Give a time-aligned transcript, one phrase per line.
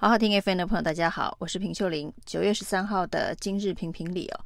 [0.00, 2.12] 好好听 FM 的朋友，大家好，我是平秀玲。
[2.24, 4.40] 九月十三号的今日评评理哦，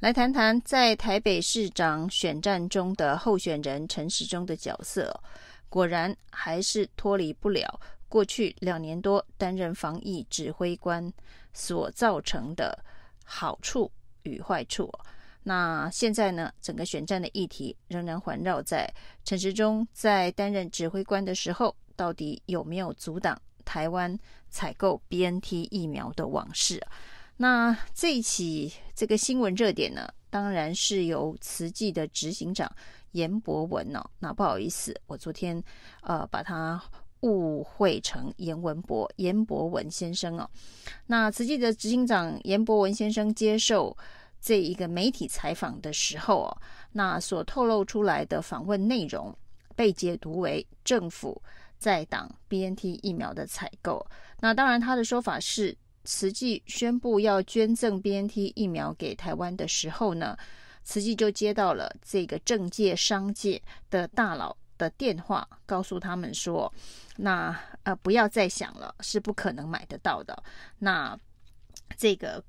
[0.00, 5.16] 来谈谈在台北市长选战中的候选人陈时中的角色，
[5.68, 11.12] 果然还是脱离不了过去两年多担任防疫指挥官
[11.52, 12.76] 所造成的
[13.24, 13.88] 好处
[14.24, 14.90] 与坏处。
[15.44, 18.92] 那现在呢，整个选战的议题仍然环绕在
[19.24, 26.80] 陈时中在担任指挥官的时候，到底有没有阻挡台湾采购 BNT 疫苗的往事，
[27.36, 32.70] 那这一起这个新闻热点呢，当然是由慈济的执行长
[33.10, 34.02] 颜博文哦。
[34.20, 35.62] 那不好意思，我昨天
[36.00, 36.82] 呃把他
[37.20, 40.48] 误会成颜文博，颜博文先生哦。
[41.06, 43.94] 那慈济的执行长颜博文先生接受
[44.40, 46.56] 这一个媒体采访的时候哦，
[46.92, 49.36] 那所透露出来的访问内容
[49.74, 51.42] 被解读为政府
[51.78, 54.06] 在挡 BNT 疫苗的采购。
[54.40, 60.36] 那当然，他的说法是，慈济宣布要捐赠 BNT 疫苗给台湾的时候呢，
[60.84, 63.60] 慈济就接到了这个政界、商界
[63.90, 66.72] 的大佬的电话，告诉他们说，
[67.16, 70.42] 那呃不要再想了，是不可能买得到的。
[70.78, 71.18] 那
[71.96, 72.42] 这个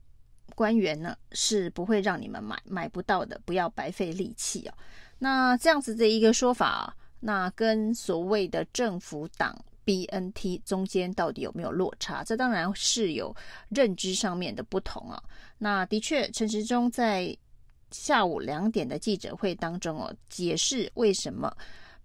[0.55, 4.73] 官员呢是不会让你们买，买不到的，不要白费力气哦。
[5.19, 9.57] 那这样子的一个说法，那跟所谓的政府党。
[9.87, 12.21] BNT 中间到底有没有落差？
[12.21, 13.33] 这当然是有
[13.69, 15.23] 认知上面的不同啊。
[15.57, 17.33] 那的确，陈时中在
[17.91, 21.55] 下午两点的记者会当中哦，解释为什么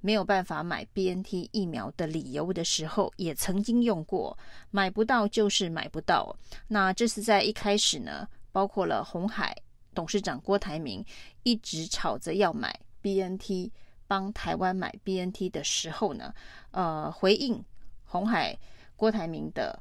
[0.00, 4.38] 没有办法买 BNT 疫苗的理由的时候，也曾经用过
[4.70, 6.32] “买不到就是买不到”。
[6.68, 9.52] 那这是在一开始呢，包括了鸿海
[9.92, 11.04] 董事长郭台铭
[11.42, 13.72] 一直吵着要买 BNT，
[14.12, 16.34] 帮台湾买 BNT 的时候呢，
[16.72, 17.64] 呃，回应。
[18.04, 18.54] 红海
[18.94, 19.80] 郭台铭的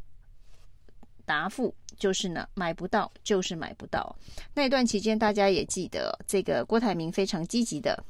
[1.26, 4.16] 答复就是呢，买不到就是买不到。
[4.54, 8.02] 那一段期间，大家也记得，这个郭台铭非常积极的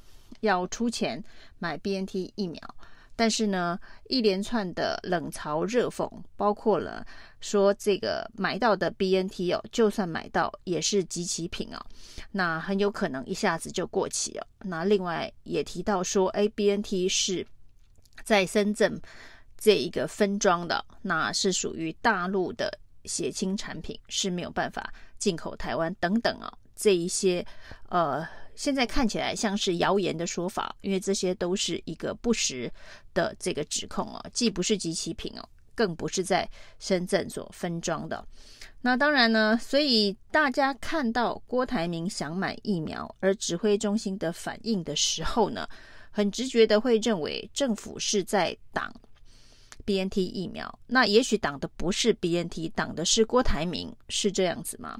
[0.42, 1.24] 要出钱
[1.58, 2.62] 买 BNT 疫苗，
[3.22, 7.06] 但是呢，一连串的冷嘲热讽，包括了
[7.40, 11.86] 说这个买到的 BNT 哦，就算买到也是即期品哦，
[12.32, 14.48] 那很有可能一下子就过期了。
[14.64, 17.46] 那另外也提到说，哎，BNT 是
[18.24, 19.00] 在深圳。
[19.56, 27.46] 这一个分装的，那是属于大陆的血清产品，是没有办法进口台湾等等啊，这一些
[27.90, 32.72] 呃，现在看起来像是谣言的说法，因为这些都是一个不实
[33.14, 36.50] 的这个指控哦，既不是即期品哦，更不是在
[36.80, 38.26] 深圳所分装的。
[38.82, 45.68] 那当然呢，所以大家看到郭台铭想买疫苗，而指挥中心的反应的时候呢，
[46.10, 48.94] 很直觉的会认为政府是在挡。
[49.84, 54.96] BNT 疫苗，那也许挡的不是 BNT，挡的是郭台铭，是这样子吗？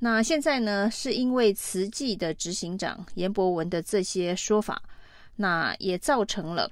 [0.00, 4.82] 那现在呢，是因为慈济的执行长颜博文的这些说法，
[5.36, 6.68] 那也造成了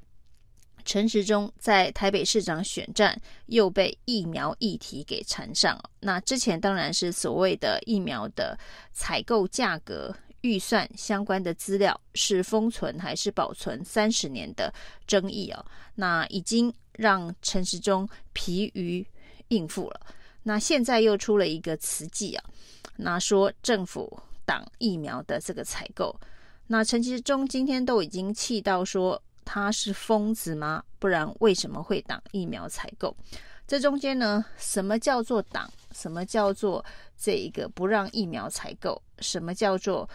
[0.85, 3.17] 陈时中在台北市长选战
[3.47, 5.79] 又被疫苗议题给缠上。
[6.01, 8.59] 那之前当然是所谓的疫苗的
[8.93, 10.13] 采购价格。
[10.43, 14.73] 预算相关的资料是封存还是保存三十年的
[15.05, 15.67] 争议哦，
[15.97, 19.05] 那已经让陈时中疲于
[19.49, 20.01] 应付了。
[20.45, 22.45] 那现在又出了一个慈济啊，
[22.99, 26.15] 那说政府挡疫苗的这个采购，
[26.69, 30.85] 那陈其中今天都已经气到说他是疯子吗？
[30.99, 33.17] 不然为什么会挡疫苗采购？
[33.67, 35.69] 这中间呢，什么叫做挡？
[35.93, 36.85] 什么叫做
[37.17, 39.03] 这一个不让疫苗采购？
[39.19, 40.09] 什么叫做？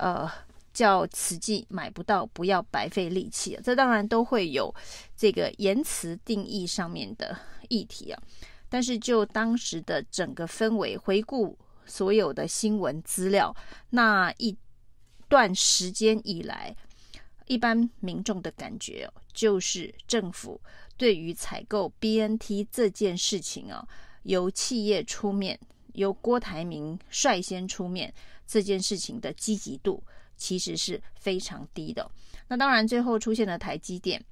[0.00, 0.30] 呃，
[0.72, 3.60] 叫慈济买不到，不要白费力气啊！
[3.64, 4.72] 这当然都会有
[5.16, 7.36] 这个言辞定义上面的
[7.68, 8.22] 议题啊。
[8.68, 13.52] 但是就当时的整个氛围，回顾所有的新闻资料，
[13.90, 14.56] 那一
[15.28, 16.76] 段时间以来，
[17.46, 20.60] 一般民众的感觉就是政府
[20.96, 23.84] 对于采购 BNT 这件事情啊，
[24.22, 25.58] 由企业出面，
[25.94, 28.14] 由郭台铭率先出面。
[28.50, 30.02] 这件事情的积极度
[30.34, 32.10] 其实是非常低的。
[32.46, 34.24] 那当然，最后出现了台积电，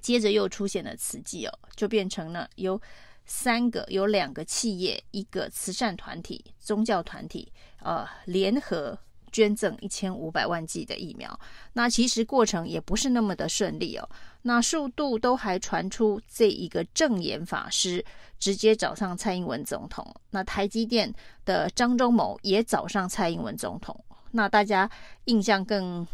[0.00, 2.80] 接着又出现了慈济哦，就变成了由
[3.24, 8.98] 三个、有两个企业、一个慈善团体、宗教团体，呃，联合
[9.30, 11.38] 捐赠一千五百万剂的疫苗。
[11.72, 14.08] 那其实过程也不是那么的顺利哦。
[14.42, 18.04] 那数度都还传出这一个证严法师
[18.38, 21.14] 直接找上蔡英文总统，那台积电
[21.44, 24.04] 的张忠谋也找上蔡英文总统。
[24.32, 24.90] 那大家
[25.26, 26.06] 印象更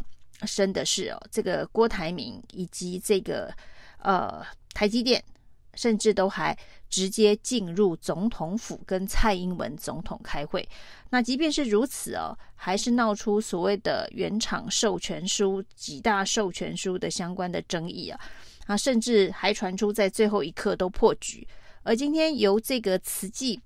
[0.42, 3.52] 深的是哦，这个郭台铭以及这个
[3.98, 4.44] 呃
[4.74, 5.24] 台积电
[5.78, 6.58] 甚至都还
[6.90, 10.68] 直接进入总统府跟蔡英文总统开会。
[11.10, 18.20] 那即便是如此哦，还是闹出所谓的原厂授权书、几大授权书的相关的争议啊，
[18.66, 21.46] 啊，甚至还传出在最后一刻都破局。
[21.84, 23.60] 而今天由这个慈济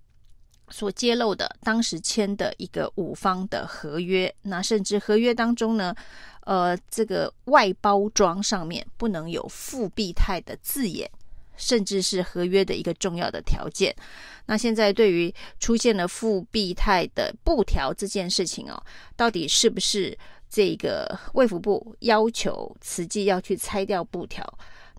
[0.69, 5.95] 所揭露的，当时签的一个五方的合约，那甚至合约当中呢，
[6.43, 11.11] 呃，这个外包装上面不能有复必泰的字眼。
[11.63, 13.95] 甚至是合约的一个重要的条件。
[14.47, 18.83] 那现在对于出现了复必态的布条这件事情哦，
[19.17, 20.19] 到底是不是
[20.51, 24.45] 这个卫福部要求慈济要去拆掉布条？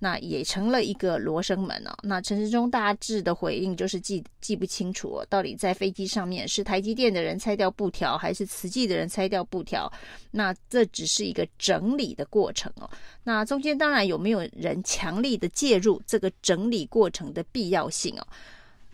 [0.04, 1.96] 那也成了一个罗生门哦。
[2.04, 9.90] 那陈时中大致的回应就是记记不清楚哦，到底在飞机上面是台积电的人拆掉布条，还是慈济的人拆掉布条？
[10.30, 12.90] 那这只是一个整理的过程哦。
[13.24, 18.28] 那中间当然有没有人强力的介入这个整理过程的必要性哦？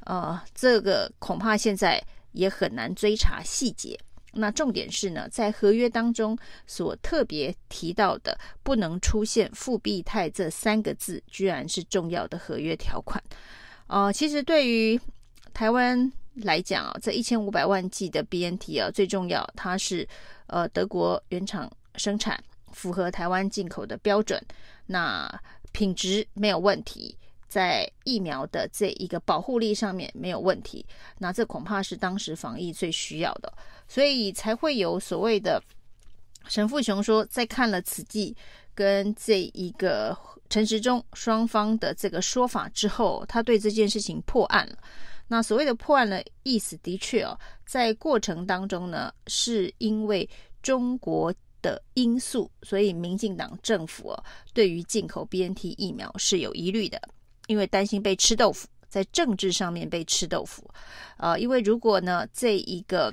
[0.06, 2.00] 呃，这个恐怕现在
[2.34, 3.98] 也很难追查细节。
[4.34, 6.38] 那重点是呢，在合约当中
[6.68, 13.22] 所特别提到的，不能出现“复必泰”这三个字，居然是重要的合约条款。
[13.88, 15.00] 呃，其实对于
[15.54, 20.08] 台湾来讲啊，这一千五百万剂的 BNT 啊，最重要，它是
[20.48, 22.42] 呃德国原厂生产，
[22.72, 24.40] 符合台湾进口的标准，
[24.86, 25.28] 那
[25.72, 27.18] 品质没有问题。
[27.50, 30.86] 在疫苗的这一个保护力上面没有问题，
[31.18, 33.52] 那这恐怕是当时防疫最需要的，
[33.88, 35.62] 所以才会有所谓的
[36.48, 38.36] 陈富雄说，在看了慈济
[38.76, 40.18] 跟这一个
[40.50, 44.78] 陈时中双方的这个说法之后，他对这件事情破案了。
[45.28, 50.28] 那所谓的破案的意思，的确哦，在过程当中呢，是因为
[50.64, 54.24] 中国的因素，所以民进党政府哦，
[54.54, 57.00] 对于进口 BNT 疫苗是有疑虑的。
[57.50, 60.64] 因为担心被吃豆腐，在政治上面被吃豆腐，
[61.18, 63.12] 呃，因为如果呢，这一个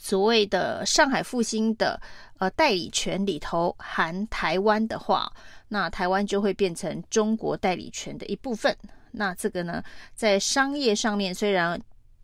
[0.00, 2.00] 所谓的上海复兴的
[2.38, 5.30] 呃代理权里头含台湾的话，
[5.68, 8.74] 那台湾就会变成中国代理权的一部分。
[9.10, 9.84] 那这个呢，
[10.14, 11.78] 在商业上面虽然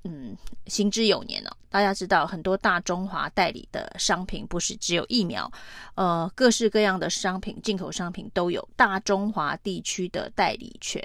[0.04, 0.36] 嗯
[0.66, 5.50] 行之有年了，大家知道很多大中华代理的商品不是只有疫苗，
[5.96, 11.02] 呃，各式各样的商品，进口商品都有大中华地区的代理权，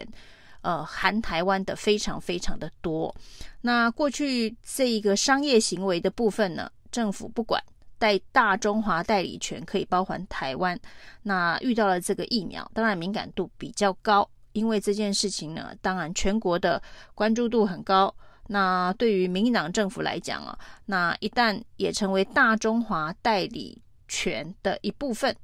[0.62, 3.14] 呃，含台湾的非常非常的多。
[3.62, 7.62] 那过去这一个商业行为的部分呢，政府不管，
[7.98, 10.80] 带大中华代理权可以包含台湾。
[11.24, 16.82] 那遇到了这个疫苗，当然敏感度比较高，因为这件事情呢，当然全国的
[17.16, 18.14] 关注度很高。
[18.48, 25.36] 那对于民进党政府来讲啊，那一旦也成为大中华代理权的一部分，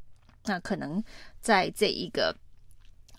[0.46, 1.02] 那可能
[1.40, 2.36] 在这一个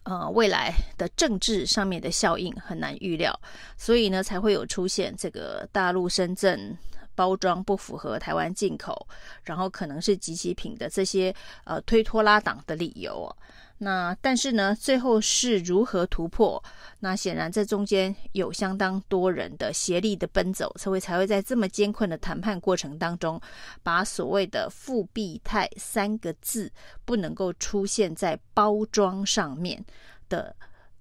[0.03, 3.39] 呃未来的政治上面的效应很难预料，
[3.77, 6.77] 所以呢才会有出现这个大陆深圳
[7.15, 9.09] 包装不符合台湾进口，
[9.45, 11.35] 然后可能是即期品的这些
[11.65, 13.35] 呃推拖拉档的理由。
[13.83, 16.63] 那但是呢，最后是如何突破？
[16.99, 23.41] 那显然这中间有相当多人的协力的奔走，才会才会在这么艰困的谈判过程当中，
[23.83, 26.71] 把所谓的“复必泰”三个字
[27.07, 29.83] 不能够出现在包装上面
[30.29, 30.55] 的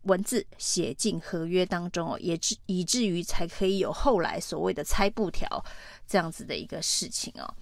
[0.04, 5.62] 文字写进合约当中哦，也至以至于才可以有后来所谓的拆布条
[6.08, 7.54] 这样子的一个事情哦。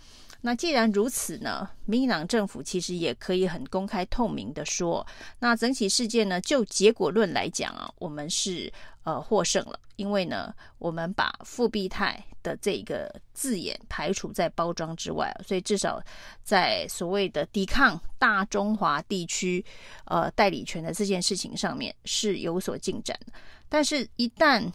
[0.47, 5.05] 那既然如此呢，民进党政府其实也可以很公开透明的说，
[5.39, 8.71] 那整起事件呢，就结果论来讲啊，我们是
[9.03, 16.01] 呃获胜了，因为呢，我们把复必泰的这个字眼排除在包装之外，所以至少
[16.45, 19.61] 在所谓的抵抗大中华地区
[20.05, 23.19] 呃代理权的这件事情上面是有所进展，
[23.67, 24.71] 但是，一旦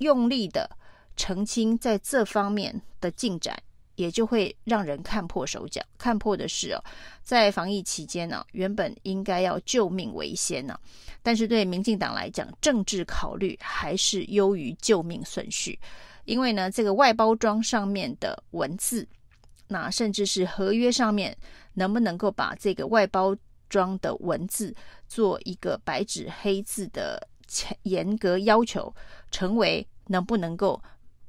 [0.00, 0.68] 用力的
[1.16, 3.58] 澄清在这方面的进展。
[3.98, 6.78] 也就会让人看破手脚，看破的是哦，
[7.24, 10.78] 在防疫期间呢，原本应该要救命为先呢，
[11.20, 15.76] 但是对民进党来讲，政治考虑还是优于救命顺序，
[16.26, 19.04] 因为呢，这个外包装上面的文字，
[19.66, 21.36] 那甚至是合约上面
[21.74, 23.34] 能不能够把这个外包
[23.68, 24.72] 装的文字
[25.08, 27.26] 做一个白纸黑字的
[27.82, 28.94] 严格要求，
[29.32, 30.80] 成为能不能够。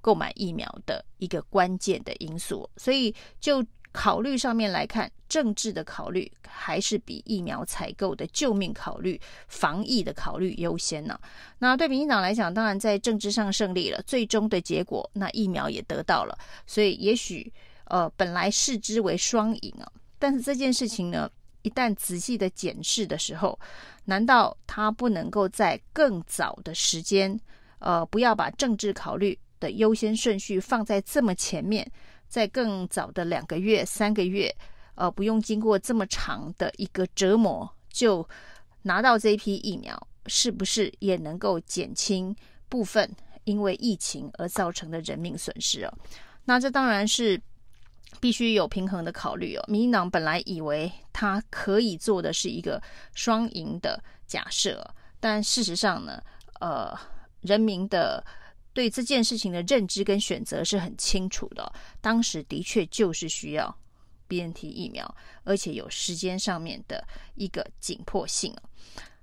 [0.02, 11.20] 购买疫苗的一个关键的因素，所以就考虑上面来看，政治的考虑还是比疫苗采购的救命考虑、防疫的考虑优先呢。
[11.58, 16.38] 那对民进党来讲，当然在政治上胜利了，最终的结果，那疫苗也得到了，
[16.68, 17.52] 所以也许
[17.86, 21.28] 呃本来视之为双赢啊，但是这件事情呢，
[21.64, 23.60] 一旦仔细的检视的时候，
[24.06, 27.40] 难道他不能够在更早的时间，
[27.80, 31.90] 呃，不要把政治考虑的优先顺序放在这么前面，
[32.28, 34.56] 在更早的两个月、三个月，
[34.96, 38.28] 呃，不用经过这么长的一个折磨，就
[38.84, 42.36] 拿到这一批疫苗，是不是也能够减轻
[42.68, 43.10] 部分
[43.44, 45.94] 因为疫情而造成的人命损失哦？
[46.46, 47.42] 那这当然是。
[48.20, 49.64] 必须有平衡的考虑哦。
[49.68, 52.82] 民进党本来以为他可以做的是一个
[53.14, 54.84] 双赢的假设，
[55.20, 56.20] 但事实上呢，
[56.60, 56.92] 呃，
[57.42, 58.26] 人民的
[58.80, 61.70] 对这件事情的认知跟选择是很清楚的。
[62.00, 63.78] 当时的确就是需要
[64.30, 67.06] BNT 疫苗，而且有时间上面的
[67.36, 68.56] 一个紧迫性。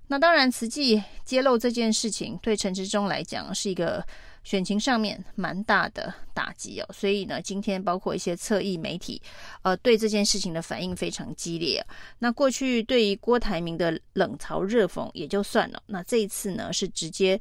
[0.08, 4.06] 那当然，慈济揭露这件事情对陈志忠来讲是一个。
[4.46, 9.20] 选情上面蛮大的打击哦，所以呢，今天包括一些侧翼媒体，
[9.62, 11.84] 呃，对这件事情的反应非常激烈。
[12.20, 17.40] 那过去对于郭台铭的冷嘲热讽也就算了，那这一次呢，是直接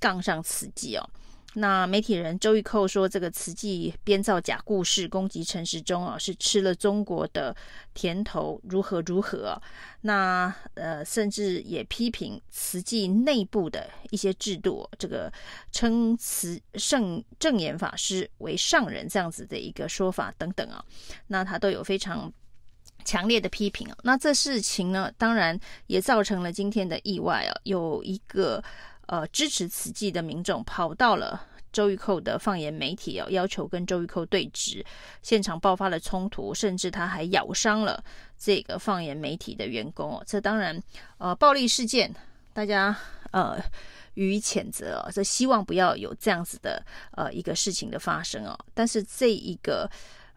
[0.00, 1.06] 杠上慈济哦。
[1.54, 7.56] 那媒体人周玉蔻说，这个慈济编造假故事攻击陈时中啊，是吃了中国的
[7.94, 9.60] 甜头，如何如何？
[10.02, 15.32] 那呃，甚至也批评慈济内部的一些制度，这个
[15.72, 20.84] 称慈圣正言法师为上人这样子的一个说法等等啊，
[21.28, 22.30] 那他都有非常
[23.06, 23.96] 强烈的批评啊。
[24.02, 28.62] 那这事情呢，当然也造成了今天的意外啊，有一个。
[29.08, 34.84] 呃，支持慈济的民众跑到了周玉蔻的放言媒体哦，要求跟周玉蔻对峙，
[35.22, 38.02] 现场爆发了冲突，甚至他还咬伤了
[38.38, 40.24] 这个放言媒体的员工哦。
[40.26, 40.82] 这当然，
[41.16, 42.14] 呃，暴力事件
[42.52, 42.94] 大家
[43.30, 43.58] 呃
[44.14, 48.58] 予以谴责哦，这希望不要有这样子的呃一个事情的发生哦。
[48.74, 49.90] 但是这一个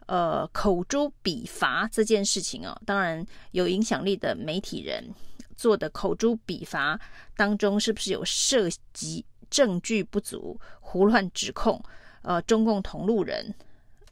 [0.06, 5.04] 呃口诛笔伐这件事情哦，当然有影响力的媒体人。
[5.56, 7.00] 做的口诛笔伐
[7.36, 11.82] 当中，是不是有涉及证据不足、胡乱指控？
[12.22, 13.52] 呃，中共同路人，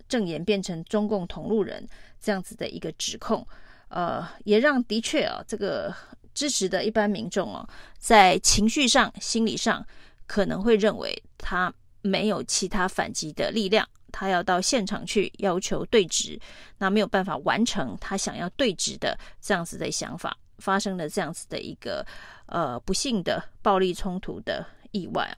[0.08, 1.88] 证言变成中共同路人
[2.20, 3.46] 这样子的一个指控，
[3.88, 5.94] 呃，也让的确啊，这个
[6.34, 7.68] 支持的一般民众哦，
[7.98, 9.86] 在情绪上、心理上
[10.26, 16.36] 可能会认为他没有其他反击的力量，他要到现场去要求对质，
[16.78, 20.36] 那没有办法完成他想要对质的这样子的想法。
[20.60, 22.06] 发生了这样子的一个
[22.46, 25.36] 呃不幸的暴力冲突的意外，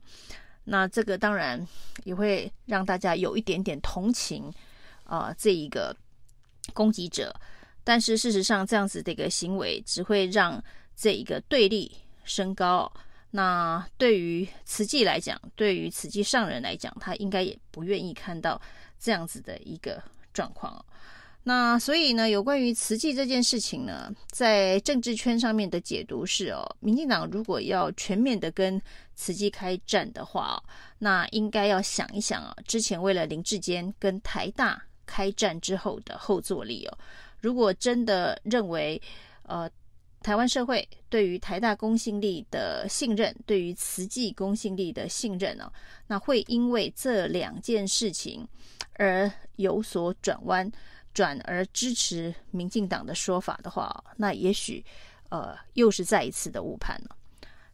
[0.64, 1.66] 那这个当然
[2.04, 4.52] 也会让大家有一点点同情
[5.04, 5.94] 啊、这一个
[6.72, 7.34] 攻击者，
[7.84, 10.62] 但是事实上这样子的一个行为只会让
[10.96, 11.90] 这一个对立
[12.24, 12.90] 升高。
[13.30, 18.60] 那对于慈济来讲，对于慈济上人来讲，他应该也不愿意看到
[18.98, 20.02] 这样子的一个
[20.32, 20.84] 状况。
[21.44, 28.80] 那所以呢，有关于慈济这件事情呢，在政治圈上面的解读是哦，民进党如果要全面的跟
[29.16, 30.62] 慈济开战的话，
[30.98, 36.98] 那应该要想一想啊，之前为了林志坚跟台大开战之后的后坐力哦，
[37.40, 39.02] 如果真的认为
[39.42, 39.68] 呃，
[40.22, 45.68] 台湾社会对于台大公信力的信任，对于慈济公信力的信任哦，
[46.06, 48.46] 那会因为这两件事情
[48.94, 50.70] 而有所转弯。
[51.12, 54.84] 转而支持民进党的说法的话，那也许，
[55.28, 57.16] 呃，又是再一次的误判了。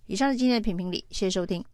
[0.06, 1.64] 以上是今天的评评理，谢谢收听。